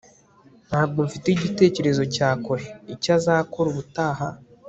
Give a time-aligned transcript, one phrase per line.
[0.67, 4.27] ntabwo mfite igitekerezo cya kure icyo azakora ubutaha